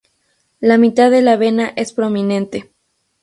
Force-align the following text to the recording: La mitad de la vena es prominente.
La 0.59 0.79
mitad 0.79 1.11
de 1.11 1.21
la 1.21 1.37
vena 1.37 1.73
es 1.75 1.93
prominente. 1.93 2.73